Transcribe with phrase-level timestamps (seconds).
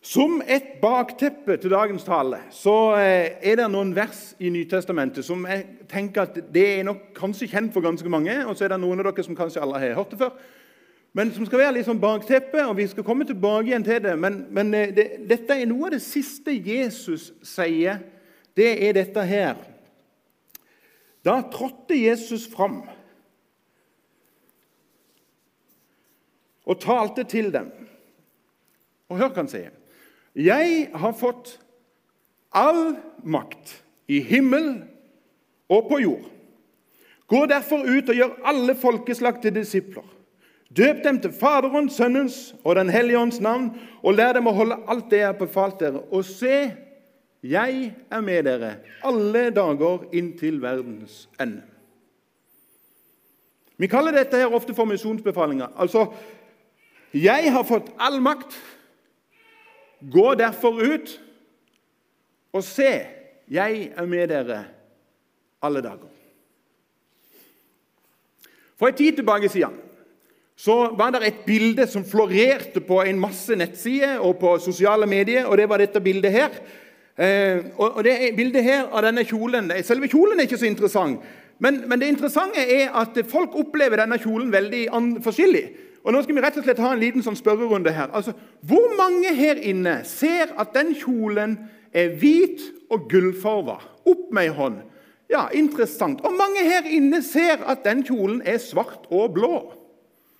[0.00, 5.42] Som et bakteppe til dagens tale så eh, er det noen vers i Nytestamentet som
[5.44, 8.78] jeg tenker at det er nok kanskje kjent for ganske mange, og så er det
[8.80, 10.38] noen av dere som kanskje alle har hørt det før.
[11.12, 14.14] Men som skal være litt sånn bakteppe, og vi skal komme tilbake igjen til det.
[14.16, 18.00] Men, men eh, det, dette er noe av det siste Jesus sier.
[18.56, 19.58] Det er dette her.
[21.26, 22.80] Da trådte Jesus fram
[26.64, 27.68] og talte til dem.
[29.10, 29.76] Og hør hva han sier.
[30.34, 31.60] 'Jeg har fått
[32.52, 34.82] all makt i himmel
[35.68, 36.30] og på jord.'
[37.26, 40.16] 'Gå derfor ut og gjør alle folkeslag til disipler.'
[40.76, 44.78] 'Døp dem til Faderens, Sønnens og Den hellige ånds navn,' 'og lær dem å holde
[44.88, 46.72] alt det jeg har befalt dere.' 'Og se,
[47.42, 51.62] jeg er med dere alle dager inntil verdens ende.'
[53.80, 55.66] Vi kaller dette her ofte for misjonsbefalinger.
[55.76, 56.12] Altså,
[57.14, 58.58] jeg har fått all makt
[60.00, 61.20] Gå derfor ut
[62.52, 62.92] og se,
[63.50, 64.64] jeg er med dere
[65.62, 66.08] alle dager.
[68.80, 69.76] For en tid tilbake siden
[70.60, 75.46] så var det et bilde som florerte på en masse nettsider og på sosiale medier,
[75.46, 76.56] og det var dette bildet her.
[77.16, 81.20] Eh, og det bildet her av denne kjolen Selve kjolen er ikke så interessant,
[81.60, 84.86] men, men det interessante er at folk opplever denne kjolen veldig
[85.24, 85.64] forskjellig.
[86.04, 88.08] Og Nå skal vi rett og slett ha en liten sånn spørrerunde her.
[88.16, 88.32] Altså,
[88.64, 91.58] Hvor mange her inne ser at den kjolen
[91.92, 93.76] er hvit og gullfarga?
[94.08, 94.80] Opp med ei hånd.
[95.30, 96.22] Ja, interessant.
[96.26, 99.54] Og mange her inne ser at den kjolen er svart og blå.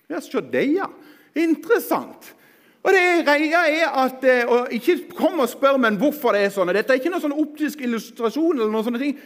[0.09, 0.89] Ja, Se det, ja.
[1.35, 2.33] Interessant.
[2.81, 6.49] Og det greia er at, eh, og Ikke kom og spør meg hvorfor det er
[6.49, 6.73] sånn.
[6.73, 8.57] Dette er ikke noen sånn optisk illustrasjon.
[8.59, 9.17] eller noen sånne ting.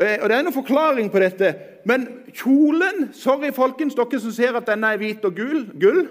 [0.00, 1.54] Eh, og Det er noen forklaring på dette.
[1.88, 6.06] Men kjolen Sorry, folkens, dere som ser at denne er hvit og gul, gull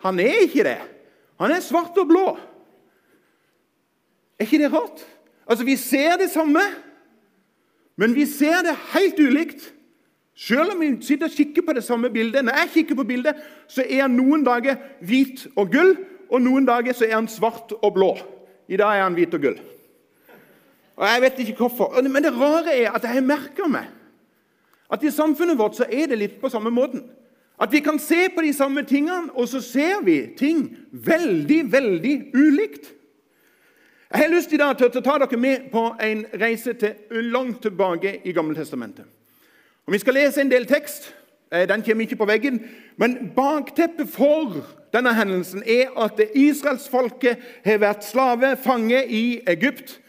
[0.00, 0.78] han er ikke det.
[1.40, 2.28] Han er svart og blå.
[4.38, 5.04] Er ikke det rart?
[5.46, 6.60] Altså, Vi ser det samme,
[7.96, 9.74] men vi ser det helt ulikt.
[10.34, 12.44] Selv om vi sitter og kikker på det samme bildet.
[12.44, 13.34] Når jeg kikker på bildet,
[13.68, 15.96] så er han noen dager hvit og gull,
[16.30, 18.14] og noen dager så er han svart og blå.
[18.68, 19.58] I dag er han hvit og gull.
[21.00, 22.02] Og Jeg vet ikke hvorfor.
[22.02, 23.88] Men det rare er at jeg merker meg
[24.90, 27.04] at i samfunnet vårt så er det litt på samme måten.
[27.60, 32.14] At vi kan se på de samme tingene, og så ser vi ting veldig, veldig
[32.34, 32.90] ulikt.
[34.10, 37.62] Jeg har lyst i dag til å ta dere med på en reise til langt
[37.62, 39.04] tilbake i Gammeltestamentet.
[39.86, 41.14] Og Vi skal lese en del tekst.
[41.52, 42.60] Eh, den kommer ikke på veggen.
[42.96, 50.00] Men bakteppet for denne hendelsen er at israelsfolket har vært slave, fange i Egypt.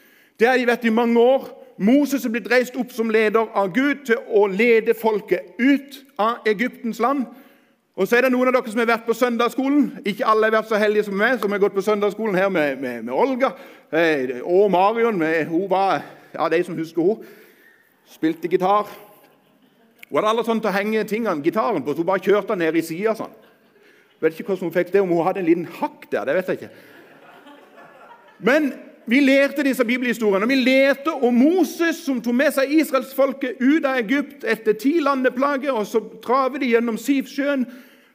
[0.42, 1.44] Det har de vært i mange år.
[1.78, 6.48] Moses er blitt reist opp som leder av Gud til å lede folket ut av
[6.50, 7.28] Egyptens land.
[7.94, 9.86] Og så er det noen av dere som har vært på søndagsskolen.
[10.02, 12.82] Ikke alle har vært så heldige som meg, som har gått på søndagsskolen her med,
[12.82, 13.54] med, med Olga
[13.94, 15.22] eh, og Marion.
[15.22, 16.02] Med, hun var
[16.34, 17.32] ja, de som husker hun.
[18.10, 18.90] Spilte gitar.
[20.10, 22.66] Hun hadde alle sånn til å henge tingene, gitaren på, så hun bare kjørte den
[22.66, 23.14] ned i sida.
[23.20, 23.38] Sånn.
[24.26, 26.26] Vet ikke hvordan hun fikk det, om hun hadde en liten hakk der.
[26.26, 26.74] det vet jeg ikke.
[28.42, 28.74] Men
[29.06, 30.48] vi lærte disse bibelhistoriene.
[30.48, 35.72] Vi lærte om Moses som tok med seg israelsfolket ut av Egypt etter ti landeplager.
[35.72, 37.66] og Så traver de gjennom Sivsjøen,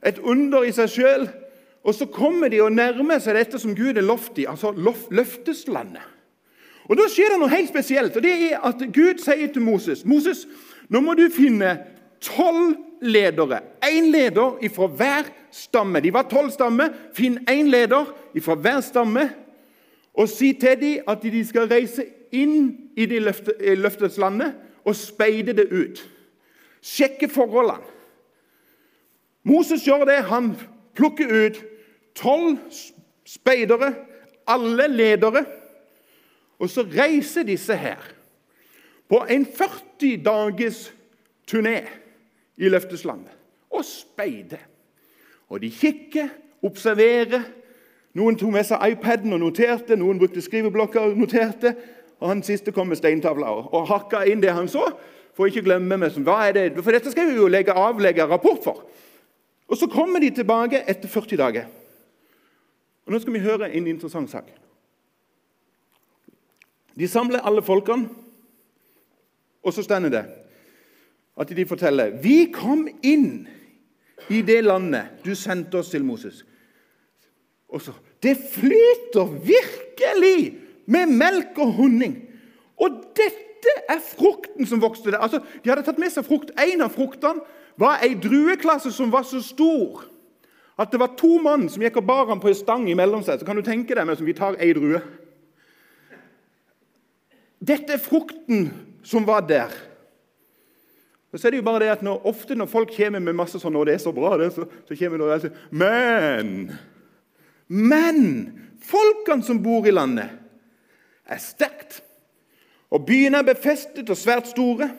[0.06, 1.28] et under i seg sjøl.
[1.86, 4.72] Og så kommer de og nærmer seg dette som Gud er lovt i, altså
[5.10, 6.02] løfteslandet.
[6.86, 8.16] Og Da skjer det noe helt spesielt.
[8.16, 10.46] og det er at Gud sier til Moses Moses,
[10.88, 11.78] nå må du finne
[12.20, 13.60] tolv ledere.
[13.82, 16.00] Én leder fra hver stamme.
[16.00, 16.88] De var tolv stammer.
[17.12, 18.06] Finn én leder
[18.40, 19.30] fra hver stamme
[20.16, 24.54] og si til dem at de skal reise inn i de løfteslandet
[24.86, 26.00] og speide det ut.
[26.82, 27.94] Sjekke forholdene.
[29.46, 30.22] Moses gjør det.
[30.30, 30.54] Han
[30.96, 31.58] plukker ut
[32.16, 32.56] tolv
[33.26, 33.92] speidere,
[34.46, 35.44] alle ledere.
[36.58, 38.00] Og så reiser disse her
[39.08, 40.86] på en 40 dagers
[41.46, 41.84] turné
[42.56, 43.34] i løfteslandet
[43.70, 44.62] og speider.
[45.48, 46.28] Og de kikker,
[46.62, 47.44] observerer,
[48.16, 51.74] noen tok med seg iPaden og noterte, noen brukte skriveblokker og noterte.
[52.16, 54.86] Og han siste kom med steintavla og, hakka inn det han så.
[55.36, 56.68] For ikke glemme meg, hva er det?
[56.80, 58.86] For dette skal vi jo legge avlegge rapport for.
[59.68, 61.66] Og Så kommer de tilbake etter 40 dager.
[63.06, 64.48] Og Nå skal vi høre en interessant sak.
[66.96, 68.08] De samler alle folkene,
[69.62, 70.24] og så stender det
[71.36, 73.48] at de forteller Vi kom inn
[74.30, 76.44] i det landet du sendte oss til Moses.
[77.68, 77.92] Og så
[78.22, 82.16] det flyter virkelig med melk og honning.
[82.80, 85.20] Og dette er frukten som vokste der.
[85.22, 86.52] Altså, de hadde tatt med seg frukt.
[86.60, 87.44] En av fruktene
[87.80, 90.06] var ei drueklasse som var så stor
[90.76, 93.38] At det var to mann som gikk og bar ham på en stang imellom seg.
[93.40, 94.98] Så kan du tenke deg med som vi tar ei drue.
[97.64, 98.66] Dette er frukten
[99.00, 99.72] som var der.
[101.32, 103.56] Og så er det jo bare det at når, Ofte når folk kommer med masse
[103.56, 106.76] sånn 'Å, det er så bra', det, så, så kommer det og sier 'Men'
[107.66, 108.52] Men
[108.82, 110.30] folkene som bor i landet,
[111.26, 112.02] er sterkt.
[112.94, 114.90] Og byene er befestet og svært store.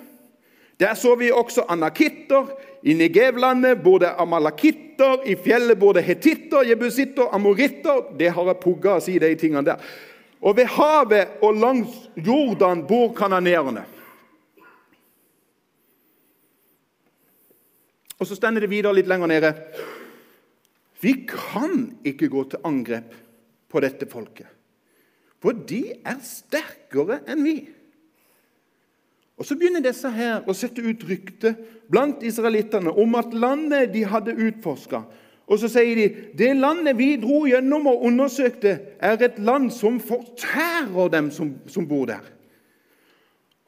[0.80, 2.52] Der så vi også anakitter.
[2.84, 5.24] I Negevlandet bor det amalakitter.
[5.26, 8.12] I fjellet bor det hetitter, jebusitter, amoritter.
[8.20, 9.82] Det har jeg pugga å si, de tingene der.
[10.44, 13.88] Og ved havet og langs Jordan bor kananeerne.
[18.18, 19.54] Og så stender det videre litt lenger nede.
[21.02, 23.14] Vi kan ikke gå til angrep
[23.70, 24.48] på dette folket,
[25.42, 27.58] for de er sterkere enn vi.
[29.38, 31.54] Og Så begynner disse her å sette ut rykte
[31.92, 35.04] blant israelittene om at landet de hadde utforska.
[35.48, 40.02] Og så sier de det landet vi dro gjennom og undersøkte, er et land som
[40.02, 42.26] fortærer dem som, som bor der.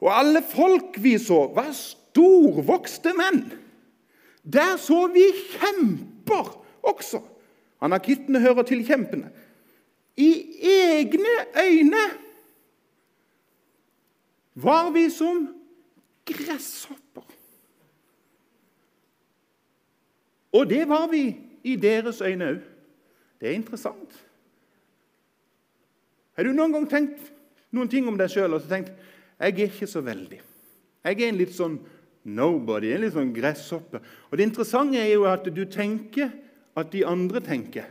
[0.02, 3.44] Og alle folk vi så, var storvokste menn.
[4.42, 5.24] Der så vi
[5.54, 7.22] kjemper også.
[7.80, 9.30] Anakittene hører til kjempene.
[10.16, 10.30] I
[10.70, 12.02] egne øyne
[14.54, 15.46] var vi som
[16.26, 17.24] gresshopper.
[20.52, 22.60] Og det var vi i deres øyne òg.
[23.40, 24.26] Det er interessant.
[26.36, 27.30] Har du noen gang tenkt
[27.72, 28.92] noen ting om deg sjøl og tenkt
[29.40, 30.40] jeg er ikke så veldig?
[31.04, 31.78] Jeg er en litt sånn
[32.28, 34.02] nobody, en litt sånn gresshoppe.
[34.28, 36.28] Og Det interessante er jo at du tenker
[36.80, 37.88] at de andre tenker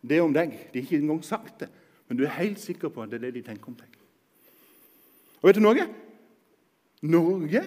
[0.00, 0.56] det om deg.
[0.72, 1.70] De har ikke engang sagt det,
[2.08, 4.00] men du er helt sikker på at det er det de tenker om deg.
[5.40, 5.86] Og vet du noe?
[7.00, 7.62] Norge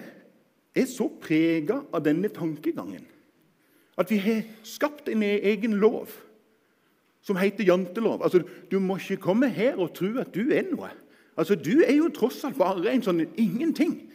[0.74, 3.06] er så prega av denne tankegangen
[3.98, 6.10] at vi har skapt en egen lov
[7.24, 8.22] som heter jantelov.
[8.22, 10.90] Altså, Du må ikke komme her og tro at du er noe.
[11.36, 14.10] Altså, Du er jo tross alt bare en sånn ingenting.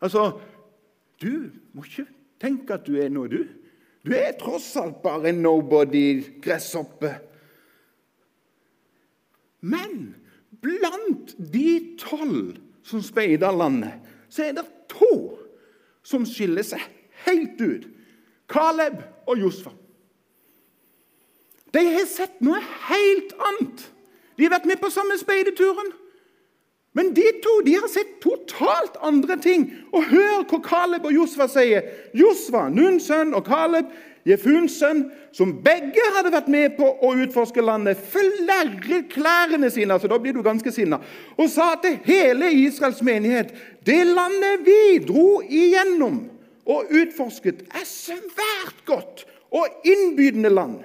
[0.00, 0.40] Altså,
[1.20, 2.06] Du må ikke
[2.40, 3.46] tenke at du er noe, du.
[4.06, 7.10] Du er tross alt bare en nobody, gresshoppe.
[9.60, 10.14] Men
[10.62, 12.56] blant de tolv
[12.86, 13.98] som speider landet,
[14.30, 15.12] så er det to
[16.06, 16.82] som skiller seg
[17.26, 17.88] helt ut.
[18.48, 19.74] Caleb og Josfa.
[21.74, 23.82] De har sett noe helt annet.
[24.38, 25.90] De har vært med på samme speideturen.
[26.98, 29.68] Men de to de har sett totalt andre ting.
[29.94, 31.86] Og hør hva Caleb og Josfa sier.
[32.18, 33.92] Josfa, Nuns sønn, og Caleb,
[34.26, 40.10] Jefuns sønn, som begge hadde vært med på å utforske landet, flerret klærne sine altså
[40.10, 40.98] da blir du ganske sinna,
[41.38, 43.54] og sa til hele Israels menighet
[43.86, 46.24] det landet vi dro igjennom
[46.68, 49.24] og utforsket, er svært godt
[49.54, 50.82] og innbydende land.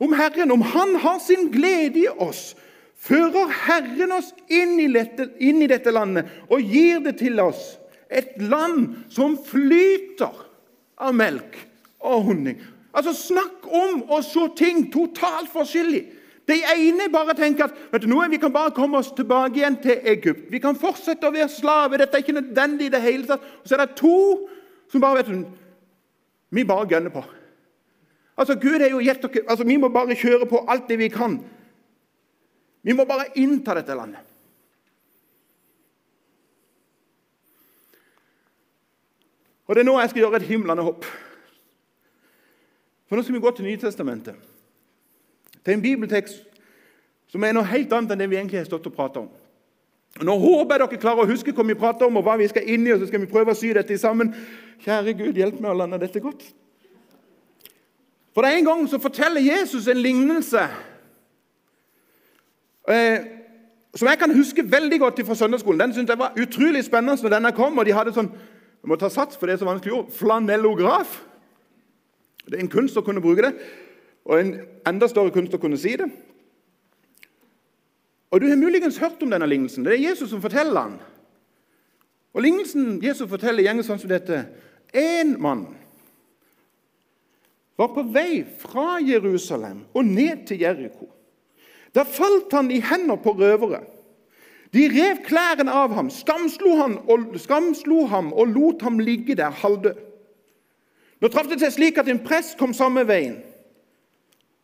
[0.00, 2.54] Om Herren, om Han har sin glede i oss,
[2.96, 7.76] fører Herren oss inn i, dette, inn i dette landet og gir det til oss.
[8.08, 10.44] Et land som flyter
[10.96, 11.58] av melk
[12.00, 12.60] og honning.
[12.96, 16.04] Altså, Snakk om å se ting totalt forskjellig.
[16.46, 19.80] De ene bare tenker at vet du noe, vi kan bare komme oss tilbake igjen
[19.82, 20.46] til Egypt.
[20.52, 21.98] Vi kan fortsette å være slave.
[21.98, 23.42] Dette er ikke nødvendig i det hele tatt.
[23.62, 24.46] Og så er det to
[24.92, 25.46] som bare vet du,
[26.54, 27.24] Vi bare gønner på.
[28.38, 31.08] Altså, Gud er jo gitt dere, altså, Vi må bare kjøre på alt det vi
[31.08, 31.40] kan.
[32.86, 34.22] Vi må bare innta dette landet.
[39.66, 41.06] Og Det er nå jeg skal gjøre et himlende hopp.
[43.10, 44.38] For Nå skal vi gå til Nytestamentet.
[45.64, 46.44] Til en bibeltekst
[47.32, 49.30] som er noe helt annet enn det vi egentlig har stått og pratet om.
[50.22, 52.70] Nå håper jeg dere klarer å huske hva vi prater om, og hva vi skal
[52.70, 54.30] inn i, og så skal vi prøve å sy dette sammen.
[54.84, 56.46] Kjære Gud, hjelp meg å lande dette godt.
[58.36, 60.62] For En gang så forteller Jesus en lignelse
[62.92, 63.24] eh,
[63.96, 65.80] som jeg kan huske veldig godt fra søndagsskolen.
[65.80, 67.78] Den syntes jeg var utrolig spennende når denne kom.
[67.78, 68.30] og de hadde sånn,
[68.82, 71.22] jeg må ta sats for det er så vanskelig ord, flanellograf.
[72.46, 73.54] Det er en kunst å kunne bruke det,
[74.24, 74.52] og en
[74.86, 76.06] enda større kunst å kunne si det.
[78.30, 79.84] Og Du har muligens hørt om denne lignelsen.
[79.84, 80.98] Det er Jesus som forteller den.
[82.34, 84.42] Og Lignelsen Jesus forteller, gjenger sånn som dette.
[84.92, 85.66] En mann
[87.78, 91.08] var på vei fra Jerusalem og ned til Jeriko.
[91.96, 93.80] Da falt han i hendene på røvere.
[94.74, 99.54] De rev klærne av ham, skamslo ham og, skamslo ham og lot ham ligge der
[99.62, 100.02] halvdød.
[101.20, 103.38] Nå traff det seg slik at en prest kom samme veien.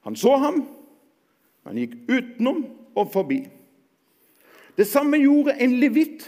[0.05, 0.65] Han så ham,
[1.65, 2.67] han gikk utenom
[2.99, 3.47] og forbi.
[4.77, 6.27] Det samme gjorde en levitt.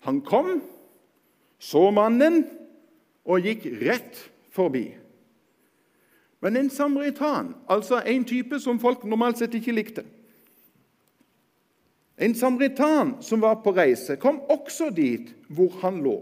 [0.00, 0.62] Han kom,
[1.60, 2.42] så mannen
[3.28, 4.16] og gikk rett
[4.50, 4.86] forbi.
[6.40, 10.06] Men en samaritan, altså en type som folk normalt sett ikke likte.
[12.20, 16.18] En samaritan som var på reise, kom også dit hvor han lå.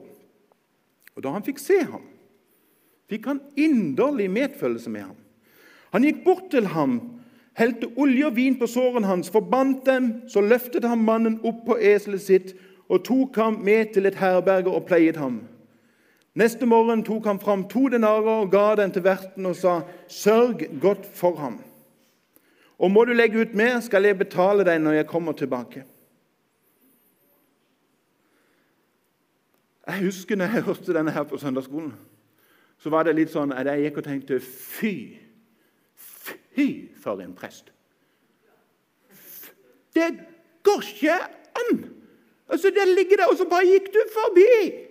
[1.16, 2.04] Og Da han fikk se ham,
[3.10, 5.16] fikk han inderlig medfølelse med ham.
[5.90, 7.00] Han gikk bort til ham,
[7.58, 11.78] helte olje og vin på sårene hans, forbandt dem, så løftet han mannen opp på
[11.80, 12.54] eselet sitt
[12.88, 15.40] og tok ham med til et herberge og pleiet ham.
[16.38, 20.80] Neste morgen tok han fram to denarer og ga den til verten og sa, 'Sørg
[20.80, 21.58] godt for ham.'
[22.78, 25.84] Og må du legge ut mer, skal jeg betale deg når jeg kommer tilbake.
[29.88, 31.94] Jeg husker når jeg hørte denne her på søndagsskolen.
[32.78, 34.94] Så var det litt sånn at jeg gikk og tenkte Fy!
[35.98, 36.68] Fy,
[37.02, 37.72] for en prest!
[39.96, 40.12] Det
[40.66, 41.16] går ikke
[41.58, 41.80] an!
[42.48, 44.87] Altså, Der ligger det, og så bare gikk du forbi!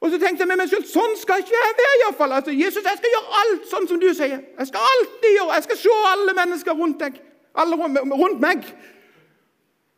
[0.00, 1.96] Og så tenkte jeg med meg selv sånn skal ikke jeg være.
[1.98, 2.32] I hvert fall.
[2.32, 4.38] Altså, Jesus, jeg skal gjøre alt sånn som du sier.
[4.40, 7.18] Jeg skal alltid gjøre, jeg skal se alle mennesker rundt deg.
[7.60, 8.64] Alle rundt meg.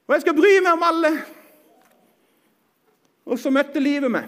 [0.08, 1.12] Og jeg skal bry meg om alle.
[3.30, 4.26] Og så møtte livet meg.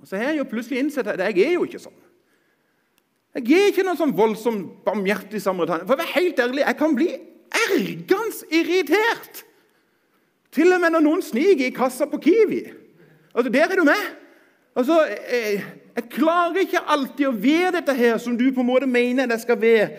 [0.00, 1.98] Og så har jeg jo plutselig innsett at jeg er jo ikke sånn.
[3.34, 5.84] Jeg er ikke noen sånn voldsom barmhjertig samaritan.
[5.86, 7.10] For å være helt ærlig, jeg kan bli
[7.66, 9.44] ergans irritert.
[10.54, 12.62] Til og med når noen sniker i kassa på Kiwi.
[13.34, 14.19] Altså, Der er du med.
[14.80, 15.60] Altså, jeg,
[15.96, 19.40] jeg, klarer ikke alltid å være dette her som du på en måte mener det
[19.42, 19.90] skal være.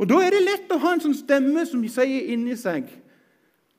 [0.00, 2.88] Og Da er det lett å ha en sånn stemme som sier inni seg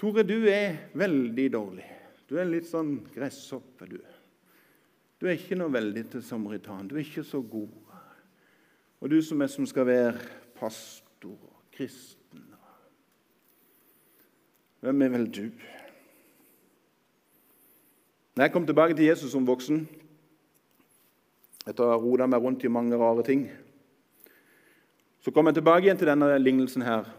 [0.01, 1.85] Tore, du er veldig dårlig.
[2.25, 3.99] Du er litt sånn gresshoppe, du.
[5.21, 6.87] Du er ikke noe veldig til samaritan.
[6.89, 7.69] Du er ikke så god.
[9.01, 10.15] Og du som er som skal være
[10.57, 12.47] pastor og kristen
[14.81, 15.43] Hvem er vel du?
[18.35, 19.83] Når jeg kom tilbake til Jesus som voksen,
[21.67, 23.45] etter å ha rota meg rundt i mange rare ting,
[25.21, 27.09] så kom jeg tilbake igjen til denne lignelsen her.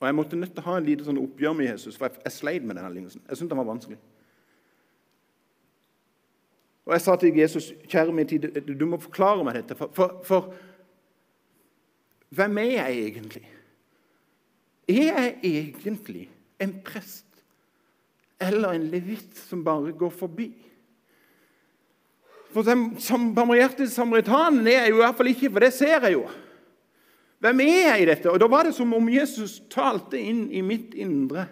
[0.00, 2.20] Og Jeg måtte nødt til å ha en lite sånn oppgjør med Jesus, for jeg,
[2.24, 3.22] jeg sleit med denne lignelsen.
[3.28, 3.98] Jeg syntes den var vanskelig.
[6.86, 9.76] Og Jeg sa til Jesus, kjære min tid, du må forklare meg dette.
[9.78, 10.54] For, for, for
[12.36, 13.44] hvem er jeg egentlig?
[14.88, 16.28] Er jeg egentlig
[16.62, 17.25] en prest
[18.38, 20.50] eller en levitt som bare går forbi?
[22.52, 22.64] For
[23.02, 26.26] som barmhjerte samaritanen er jeg jo i hvert fall ikke, for det ser jeg jo.
[27.44, 28.30] Hvem er jeg i dette?
[28.32, 31.44] Og Da var det som om Jesus talte inn i mitt indre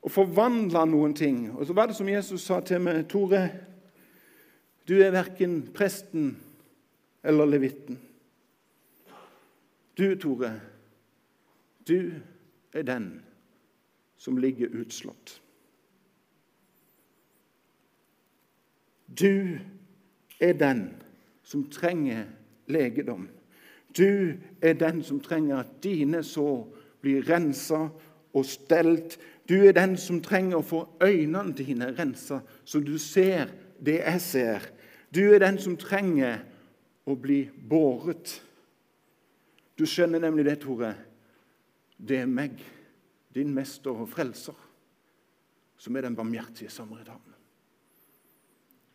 [0.00, 1.50] og forvandla noen ting.
[1.52, 3.42] Og så var det som Jesus sa til meg, Tore,
[4.88, 6.32] du er verken presten
[7.22, 8.00] eller levitten.
[9.98, 10.54] Du, Tore,
[11.84, 12.16] du
[12.72, 13.12] er den
[14.16, 15.36] som ligger utslått.
[19.18, 19.58] Du
[20.40, 20.90] er den
[21.42, 22.24] som trenger
[22.66, 23.28] legedom.
[23.96, 26.68] Du er den som trenger at dine sår
[27.02, 27.88] blir rensa
[28.34, 29.18] og stelt.
[29.48, 33.50] Du er den som trenger å få øynene dine rensa, så du ser
[33.82, 34.68] det jeg ser.
[35.10, 36.44] Du er den som trenger
[37.10, 38.36] å bli båret.
[39.74, 40.92] Du skjønner nemlig det, Tore.
[41.98, 42.60] Det er meg,
[43.34, 44.56] din mester og frelser,
[45.80, 47.29] som er den barmhjertige samaritanen.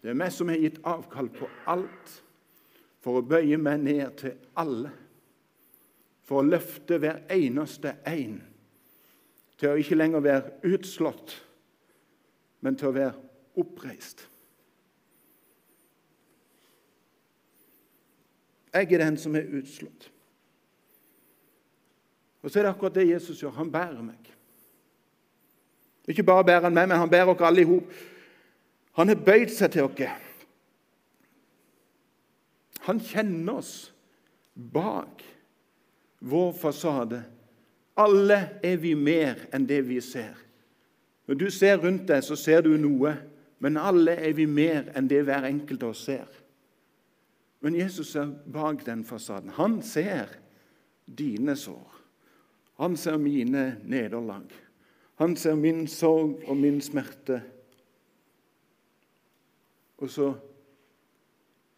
[0.06, 2.12] Det er meg som har gitt avkall på alt
[3.02, 4.92] for å bøye meg ned til alle.
[6.30, 8.36] For å løfte hver eneste en.
[9.58, 11.34] Til å ikke lenger være utslått,
[12.62, 13.18] men til å være
[13.66, 14.22] oppreist.
[18.78, 20.10] Jeg er den som er utslått.
[22.46, 23.58] Og så er det akkurat det Jesus gjør.
[23.58, 24.36] Han bærer meg.
[26.06, 28.04] Ikke bare bærer han meg, men han bærer oss alle i hop.
[28.96, 30.24] Han har bøyd seg til oss.
[32.86, 33.74] Han kjenner oss
[34.56, 35.24] bak
[36.20, 37.24] vår fasade.
[37.98, 40.36] Alle er vi mer enn det vi ser.
[41.26, 43.16] Når du ser rundt deg, så ser du noe,
[43.64, 46.28] men alle er vi mer enn det hver enkelt av oss ser.
[47.66, 49.50] Men Jesus er bak den fasaden.
[49.58, 50.36] Han ser
[51.06, 51.96] dine sår.
[52.78, 54.52] Han ser mine nederlag.
[55.16, 57.40] Han ser min sorg og min smerte.
[60.02, 60.32] Og så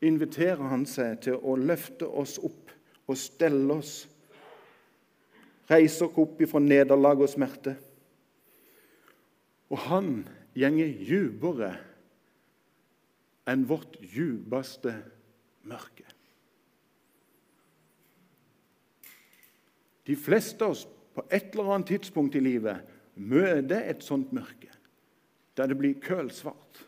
[0.06, 2.74] inviterer han seg til å løfte oss opp
[3.08, 4.00] og stelle oss.
[5.70, 7.76] Reise oss opp ifra nederlag og smerte.
[9.72, 10.12] Og han
[10.58, 11.72] gjenger djupere
[13.48, 14.94] enn vårt djupeste
[15.68, 16.06] mørke.
[20.08, 22.84] De fleste av oss på et eller annet tidspunkt i livet
[23.18, 24.70] møter et sånt mørke,
[25.58, 26.87] der det blir kølsvart.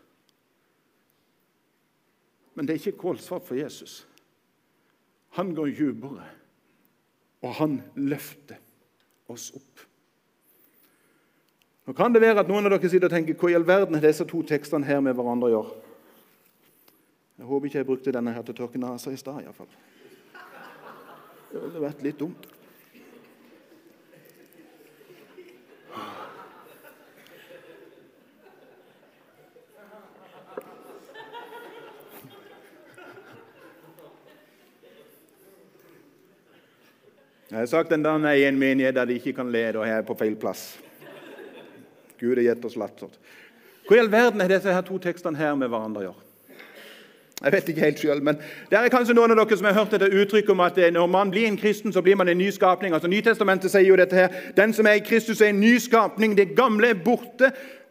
[2.60, 4.06] Men det er ikke kålsvart for Jesus.
[5.30, 6.24] han går dypere,
[7.42, 8.58] og han løfter
[9.32, 9.84] oss opp.
[11.88, 13.96] Nå kan det være at noen av dere sitter og tenker hva i all verden
[13.96, 15.78] har disse to tekstene her med hverandre å gjøre?
[17.38, 19.39] Jeg håper ikke jeg brukte denne her til å tørke nesa i stad.
[19.46, 19.72] iallfall.
[21.54, 22.59] Det ville vært litt dumt.
[37.50, 39.98] Jeg har sagt en dag i en menighet der de ikke kan le, og jeg
[39.98, 40.77] er på feil plass.
[42.20, 43.10] Gud har gitt oss latter.
[43.88, 46.25] Hva i all verden er disse her to tekstene her med hverandre å gjøre?
[47.39, 48.38] Jeg vet ikke helt selv, men
[48.70, 51.08] Det er kanskje noen av dere som har hørt dette uttrykket om at eh, når
[51.08, 52.94] man blir en kristen, så blir man en nyskapning.
[52.94, 54.29] Altså Nytestamentet sier jo dette her.
[54.58, 56.36] Den som er i Kristus, er en nyskapning.
[56.38, 57.50] Det gamle er borte,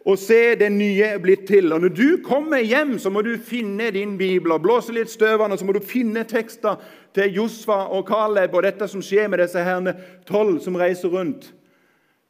[0.08, 1.72] og se, det nye er blitt til.
[1.72, 5.42] Og Når du kommer hjem, så må du finne din bibel og blåse litt støv
[5.42, 5.58] av den.
[5.60, 6.80] Så må du finne tekster
[7.14, 9.92] til Josfa og Caleb og dette som skjer med disse herne
[10.28, 11.50] tolv som reiser rundt.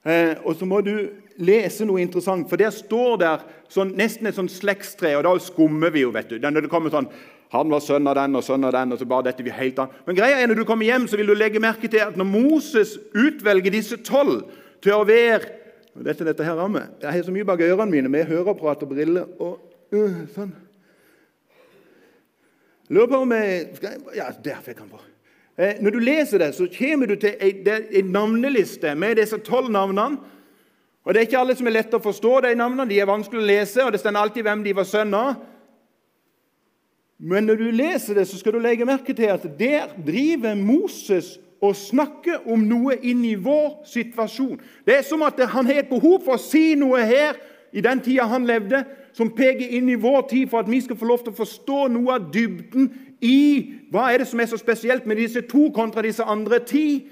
[0.03, 0.95] Eh, og så må du
[1.39, 5.95] lese noe interessant, for der står der sånn, nesten et sånn slektstre, og da skummer
[5.95, 6.11] vi jo.
[6.15, 6.39] vet du.
[6.43, 7.11] Når det kommer sånn,
[7.49, 9.79] Han var sønn av den og sønn av den, og så bare dette vi helt
[9.81, 9.89] an.
[10.05, 12.27] Men greia er, når du kommer hjem, så vil du legge merke til at når
[12.29, 14.43] Moses utvelger disse tolv
[14.85, 15.58] til å være
[15.99, 16.93] og dette, dette her rammer.
[17.03, 19.27] Jeg har så mye bak ørene mine med høreapparat og briller.
[19.43, 19.59] og
[19.95, 20.55] uh, sånn.
[22.89, 25.01] Lurer på om jeg Ja, der fikk han på.
[25.59, 30.21] Eh, når du leser det, så kommer du til en navneliste med disse tolv navnene.
[31.05, 32.89] Og Det er ikke alle som er lette å forstå, de navnene.
[32.89, 35.35] De er vanskelig å lese, og det står alltid hvem de var sønn av.
[37.19, 41.39] Men når du leser det, så skal du legge merke til at der driver Moses
[41.61, 44.59] og snakke om noe inn i vår situasjon.
[44.87, 47.39] Det er som at han har et behov for å si noe her
[47.75, 50.97] i den tida han levde, som peker inn i vår tid, for at vi skal
[50.97, 52.87] få lov til å forstå noe av dybden
[53.25, 53.39] i
[53.91, 57.03] hva er det som er så spesielt med disse to kontra disse andre ti.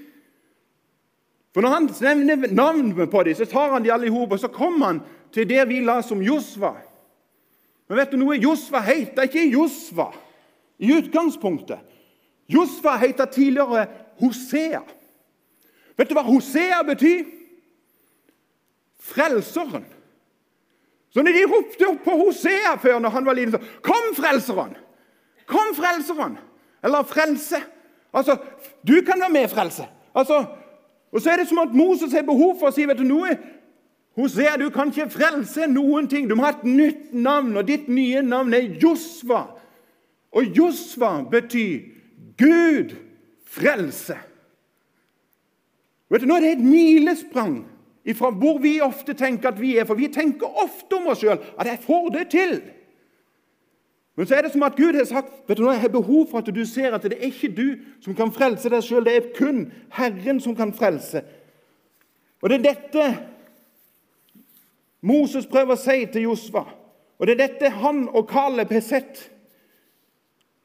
[1.57, 1.91] For Når han
[2.27, 5.03] nevner navnet på dem, så tar han de alle i hop, og så kommer han
[5.35, 6.77] til det vi la som Josva.
[7.89, 8.39] Men vet du noe?
[8.39, 10.11] Josva heter ikke Josva
[10.79, 11.81] i utgangspunktet.
[12.51, 13.87] Josva heter tidligere
[14.21, 14.83] Hosea.
[15.97, 17.25] Vet du hva Hosea betyr?
[19.07, 19.85] Frelseren.
[21.15, 24.75] Så når de ropte opp på Hosea før når han var liten, så Kom, Frelseren!
[25.49, 26.37] Kom, Frelseren!
[26.85, 27.57] Eller frelse.
[28.13, 28.37] Altså,
[28.87, 29.87] du kan være med, frelse.
[30.15, 30.45] Altså,
[31.13, 33.33] og så er det som at Moses har behov for å si vet du noe?
[34.17, 36.29] Hosea, du kan ikke frelse noen ting.
[36.29, 39.43] Du må ha et nytt navn, og ditt nye navn er Josva.
[40.37, 41.85] Og Josva betyr
[42.41, 42.97] Gud
[43.47, 44.19] frelse.
[46.11, 47.65] Vet du, Nå er det et milesprang
[48.15, 49.87] fra hvor vi ofte tenker at vi er.
[49.87, 52.63] For vi tenker ofte om oss sjøl at 'jeg får det til'.
[54.17, 56.31] Men så er det som at Gud har sagt vet du nå, har jeg behov
[56.31, 59.05] for at du ser at det er ikke du som kan frelse deg sjøl.
[59.05, 61.23] Det er kun Herren som kan frelse.
[62.43, 63.27] Og det er dette
[65.03, 66.65] Moses prøver å si til Josva.
[67.19, 69.31] Og det er dette han og Caleb har sett.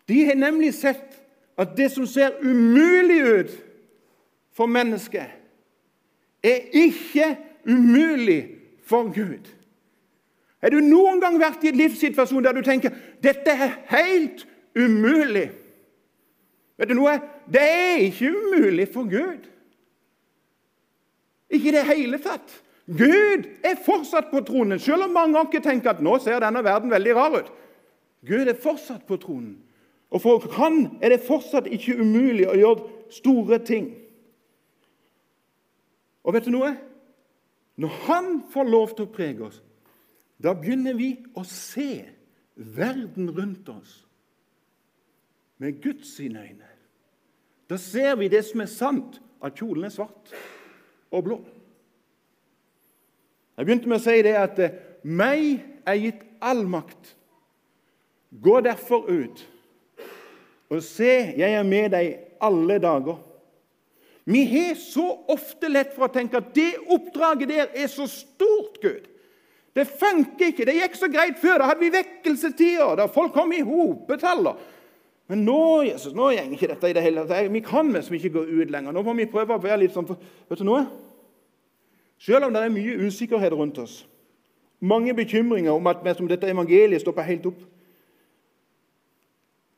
[0.07, 1.20] De har nemlig sett
[1.61, 3.51] at det som ser umulig ut
[4.57, 5.29] for mennesket,
[6.43, 7.35] er ikke
[7.69, 8.47] umulig
[8.85, 9.45] for Gud.
[10.61, 14.45] Har du noen gang vært i en livssituasjon der du tenker dette er helt
[14.77, 15.51] umulig?
[16.81, 17.17] Vet du noe?
[17.45, 19.45] Det er ikke umulig for Gud.
[21.51, 22.53] Ikke i det hele tatt.
[22.87, 26.63] Gud er fortsatt på tronen, selv om mange av dere tenker at nå ser denne
[26.65, 27.51] verden veldig rar ut.
[28.25, 29.59] Gud er fortsatt på tronen.
[30.11, 33.93] Og for han er det fortsatt ikke umulig å gjøre store ting.
[36.27, 36.73] Og vet du noe?
[37.81, 39.61] Når han får lov til å prege oss,
[40.41, 42.03] da begynner vi å se
[42.55, 44.01] verden rundt oss
[45.61, 46.69] med Guds sine øyne.
[47.69, 50.33] Da ser vi det som er sant, at kjolen er svart
[51.13, 51.37] og blå.
[53.57, 57.15] Jeg begynte med å si det at eh, meg er gitt all makt.
[58.41, 59.41] Gå derfor ut
[60.71, 63.19] og se, jeg er med deg alle dager.
[64.31, 68.77] Vi har så ofte lett for å tenke at det oppdraget der er så stort,
[68.79, 69.09] Gud.
[69.75, 70.67] Det funker ikke.
[70.67, 71.61] Det gikk så greit før.
[71.61, 74.59] Da hadde vi vekkelsestider Da folk kom i hopetaller.
[75.31, 77.47] Men nå Jesus, nå går ikke dette i det hele tatt.
[77.51, 78.91] Vi kan liksom ikke gå ut lenger.
[78.91, 80.83] Nå må vi prøve å være litt sånn Vet du noe?
[82.21, 84.03] Selv om det er mye usikkerhet rundt oss,
[84.77, 87.63] mange bekymringer om at dette evangeliet stopper helt opp,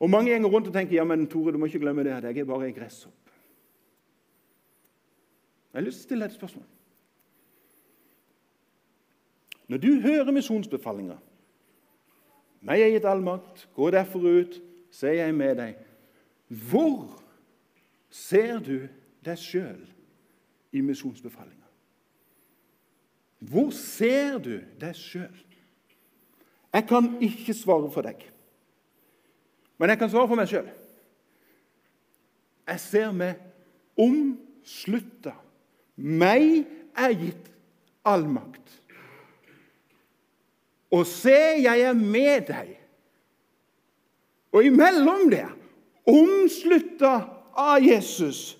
[0.04, 2.26] og Mange gjenger rundt og tenker ja, men Tore, du må ikke glemme det at
[2.28, 3.30] jeg er bare ei gresshopp.
[5.72, 6.66] Jeg har lyst til å stille et spørsmål.
[9.72, 11.16] Når du hører misjonsbefalinga
[12.64, 14.54] Meg er gitt all makt, gå derfor ut,
[14.92, 15.80] så er jeg med deg.
[16.48, 17.18] Hvor
[18.08, 18.86] ser du
[19.24, 19.82] deg sjøl
[20.72, 21.68] i misjonsbefalinga?
[23.44, 25.42] Hvor ser du deg sjøl?
[26.72, 28.24] Jeg kan ikke svare for deg,
[29.84, 30.68] men jeg kan svare for meg sjøl.
[32.64, 35.34] Jeg ser meg omslutta.
[36.00, 36.62] Meg
[36.96, 37.50] er gitt
[38.08, 38.78] all makt.
[40.88, 42.72] Og se, jeg er med deg.
[44.56, 45.52] Og imellom der,
[46.08, 47.12] omslutta
[47.52, 48.54] av Jesus,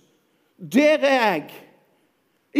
[0.60, 1.46] der er jeg.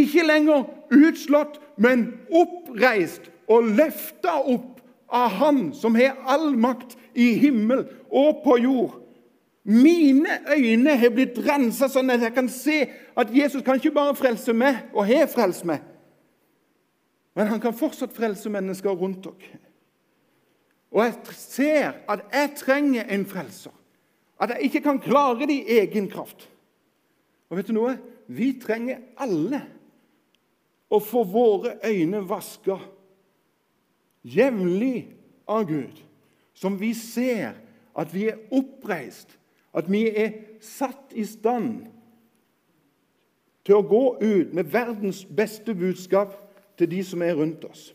[0.07, 4.74] Ikke lenger utslått, men oppreist og løfta opp
[5.09, 9.01] av Han som har all makt i himmel og på jord.
[9.65, 12.83] Mine øyne har blitt rensa sånn at jeg kan se
[13.17, 15.81] at Jesus kan ikke bare frelse meg, og har frelst meg,
[17.35, 19.61] men han kan fortsatt frelse mennesker rundt dere.
[20.95, 23.73] Og jeg ser at jeg trenger en frelser.
[24.39, 26.47] At jeg ikke kan klare det i egen kraft.
[27.51, 27.97] Og vet du noe?
[28.31, 29.61] Vi trenger alle
[30.93, 32.79] å få våre øyne vaska
[34.25, 35.15] jevnlig
[35.47, 36.01] av Gud,
[36.55, 37.59] som vi ser
[37.95, 39.37] at vi er oppreist,
[39.75, 41.85] at vi er satt i stand
[43.65, 46.37] til å gå ut med verdens beste budskap
[46.79, 47.89] til de som er rundt oss.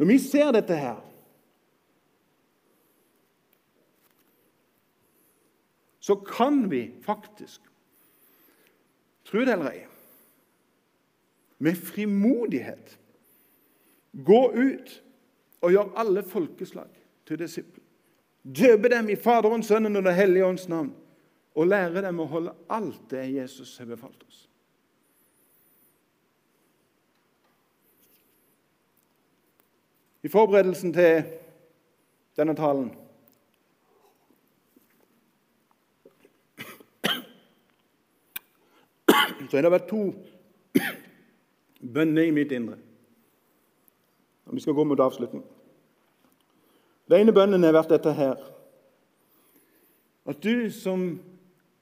[0.00, 1.06] Når vi ser dette her
[6.00, 7.60] Så kan vi faktisk,
[9.28, 9.82] tro det eller ei,
[11.60, 12.98] med frimodighet
[14.12, 15.02] gå ut
[15.60, 16.88] og gjør alle folkeslag
[17.28, 17.84] til disipler.
[18.42, 20.94] Døpe dem i Faderens, Sønnen og Den hellige ånds navn.
[21.54, 24.48] Og lære dem å holde alt det Jesus har befalt oss.
[30.22, 31.22] I forberedelsen til
[32.36, 32.90] denne talen
[39.50, 40.12] så har det vært to
[41.80, 42.76] bønner i mitt indre.
[44.46, 45.44] Og Vi skal gå mot avslutning.
[47.10, 48.38] Den ene bønnen har vært dette her.
[50.26, 51.20] At du som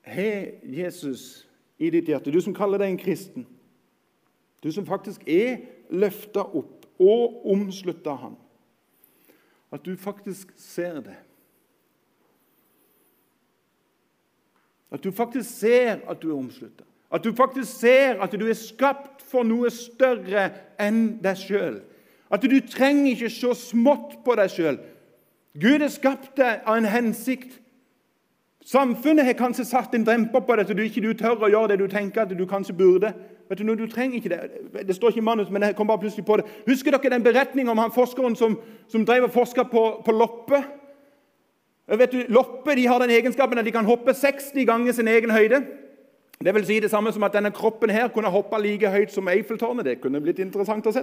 [0.08, 1.46] har Jesus
[1.78, 3.46] i ditt hjerte, du som kaller deg en kristen,
[4.64, 8.36] du som faktisk er løfta opp og omslutta av ham,
[9.70, 11.18] at du faktisk ser det.
[14.90, 16.87] At du faktisk ser at du er omslutta.
[17.12, 21.78] At du faktisk ser at du er skapt for noe større enn deg sjøl.
[22.30, 24.76] At du trenger ikke se smått på deg sjøl.
[25.58, 27.56] Gud er skapt deg av en hensikt.
[28.68, 31.72] Samfunnet har kanskje satt en demper på deg så du ikke du tør å gjøre
[31.72, 33.14] det du tenker at du kanskje burde.
[33.48, 36.02] Vet du, du trenger ikke Det Det står ikke i manus, men jeg kom bare
[36.02, 36.44] plutselig på det.
[36.66, 40.60] Husker dere den beretningen om han forskeren som, som drev og forska på, på loppe?
[41.88, 45.62] Vet de har den egenskapen at de kan hoppe 60 ganger sin egen høyde.
[46.44, 49.28] Det vil si det samme som at denne kroppen her kunne hoppe like høyt som
[49.28, 49.84] Eiffeltårnet.
[49.84, 51.02] Det kunne blitt interessant å se.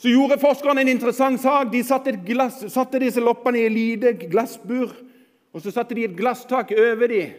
[0.00, 1.68] Så gjorde forskerne en interessant sak.
[1.72, 4.94] De satte, glass, satte disse loppene i et lite glassbur.
[5.52, 7.34] Og så satte de et glasstak over dem.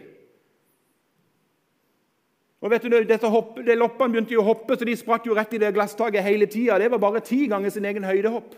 [2.62, 5.34] Og vet du, dette hopp, de Loppene begynte jo å hoppe, så de spratt jo
[5.34, 6.76] rett i det glasstaket hele tida.
[6.78, 8.54] Det var bare ti ganger sin egen høydehopp.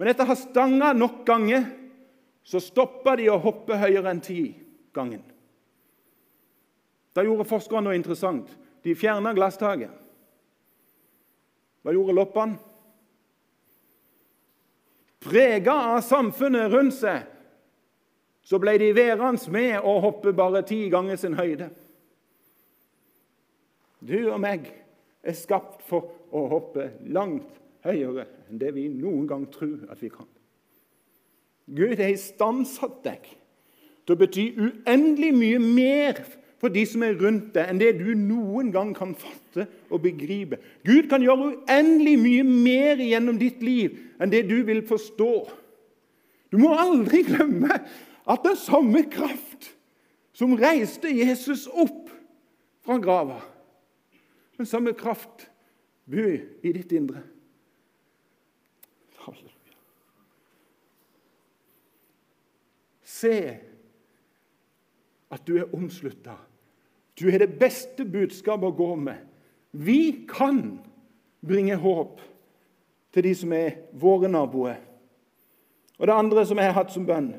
[0.00, 1.66] Men etter å ha stanga nok ganger
[2.48, 4.40] så stoppa de å hoppe høyere enn ti
[4.96, 5.20] ganger.
[7.12, 8.48] Da gjorde forskerne noe interessant.
[8.82, 9.92] De fjerna glasstaket.
[11.82, 12.58] Hva gjorde loppene?
[15.22, 17.28] Prega av samfunnet rundt seg
[18.42, 21.68] så ble de værende med å hoppe bare ti ganger sin høyde.
[24.02, 24.66] Du og meg
[25.22, 30.10] er skapt for å hoppe langt høyere enn det vi noen gang tror at vi
[30.10, 30.26] kan.
[31.70, 33.28] Gud har istandsatt deg
[34.02, 36.18] til å bety uendelig mye mer
[36.62, 40.60] for de som er rundt deg, enn det du noen gang kan fatte og begripe.
[40.86, 45.32] Gud kan gjøre uendelig mye mer gjennom ditt liv enn det du vil forstå.
[46.54, 47.80] Du må aldri glemme
[48.22, 49.72] at den samme kraft
[50.38, 52.12] som reiste Jesus opp
[52.86, 53.40] fra grava,
[54.54, 55.48] den samme kraft
[56.06, 57.24] bor i ditt indre.
[59.24, 59.76] Halleluja.
[63.02, 63.34] Se
[65.32, 66.38] at du er omslutta
[67.20, 69.20] du har det beste budskapet å gå med.
[69.72, 70.78] Vi kan
[71.46, 72.20] bringe håp
[73.12, 74.80] til de som er våre naboer.
[75.98, 77.34] Og det andre som jeg har hatt som bønn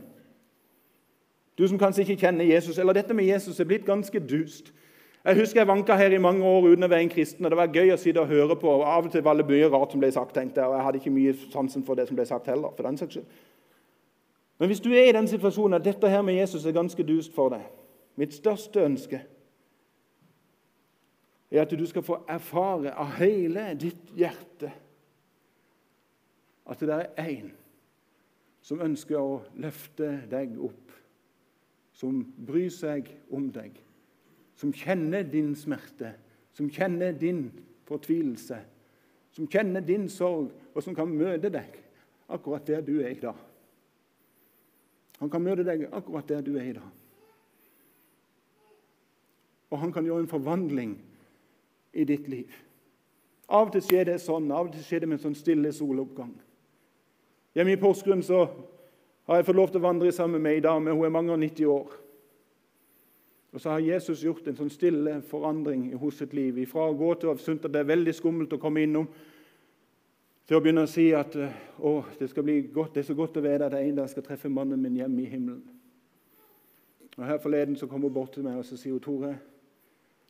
[1.57, 4.71] Du som kanskje ikke kjenner Jesus, eller dette med Jesus er blitt ganske dust.
[5.25, 7.59] Jeg husker jeg vanka her i mange år uten å være en kristen, og det
[7.59, 8.71] var gøy å sitte og høre på.
[8.71, 10.85] og Av og til var det mye rart som ble sagt, tenkte jeg, og jeg
[10.87, 12.73] hadde ikke mye sansen for det som ble sagt heller.
[12.75, 13.25] for den saks skyld.
[14.59, 17.33] Men hvis du er i den situasjonen at dette her med Jesus er ganske dust
[17.35, 17.61] for deg
[18.15, 19.21] Mitt største ønske
[21.53, 24.71] er at du skal få erfare av hele ditt hjerte
[26.69, 27.51] at det er én
[28.63, 30.91] som ønsker å løfte deg opp,
[31.93, 33.75] som bryr seg om deg,
[34.55, 36.13] som kjenner din smerte,
[36.55, 37.49] som kjenner din
[37.89, 38.61] fortvilelse,
[39.35, 41.75] som kjenner din sorg, og som kan møte deg
[42.31, 43.37] akkurat der du er i dag.
[45.19, 46.91] Han kan møte deg akkurat der du er i dag.
[49.73, 50.95] Og han kan gjøre en forvandling
[51.93, 52.51] i ditt liv.
[53.47, 55.71] Av og til skjer det sånn, av og til skjer det med en sånn stille
[55.75, 56.33] soloppgang.
[57.53, 58.47] Hjemme i Porsgrunn så
[59.27, 60.93] har jeg fått lov til å vandre sammen med ei dame.
[60.95, 61.91] Hun er mange og 90 år.
[63.53, 66.57] Og så har Jesus gjort en sånn stille forandring i hos sitt liv.
[66.71, 69.05] Fra å gå til å ha syntes at det er veldig skummelt å komme innom,
[70.43, 72.27] til å begynne å si at å, det,
[72.73, 74.97] godt, det er så godt å vite at jeg en dag skal treffe mannen min
[74.97, 75.61] hjemme i himmelen.
[77.13, 79.35] Og Her forleden så kom hun bort til meg og så sier hun, Tore,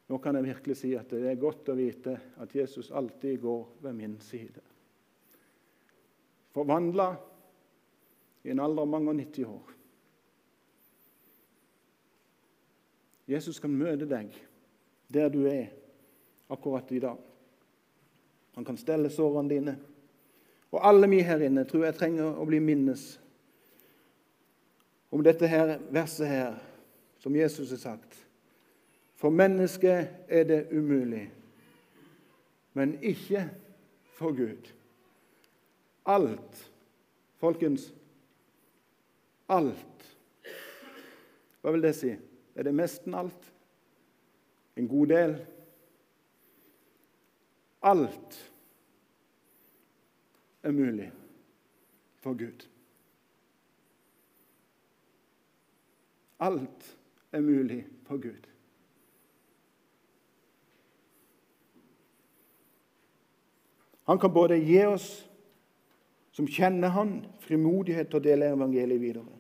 [0.08, 3.62] nå kan jeg virkelig si at det er godt å vite at Jesus alltid går
[3.86, 4.62] ved min side.
[6.54, 7.14] Forvandla
[8.44, 9.72] i en alder av mange og 90 år.
[13.32, 14.36] Jesus kan møte deg
[15.14, 15.72] der du er
[16.52, 17.18] akkurat i dag.
[18.54, 19.76] Han kan stelle sårene dine.
[20.74, 23.14] Og alle vi her inne tror jeg trenger å bli minnes
[25.14, 26.56] om dette her verset her,
[27.22, 28.16] som Jesus har sagt.
[29.24, 31.32] For mennesket er det umulig,
[32.74, 33.46] men ikke
[34.04, 34.74] for Gud.
[36.06, 36.72] Alt,
[37.40, 37.94] folkens,
[39.48, 40.18] alt.
[41.62, 42.12] Hva vil det si?
[42.56, 43.48] Er det nesten alt?
[44.76, 45.40] En god del?
[47.82, 48.40] Alt
[50.64, 51.12] er mulig
[52.20, 52.68] for Gud.
[56.40, 56.98] Alt
[57.32, 58.53] er mulig for Gud.
[64.10, 65.08] Han kan både gi oss
[66.34, 69.40] som kjenner Han, frimodighet til å dele evangeliet videre.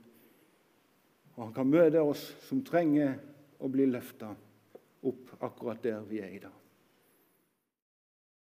[1.34, 3.15] Og han kan møte oss som trenger
[3.58, 4.30] å bli løfta
[5.04, 6.62] opp akkurat der vi er i dag.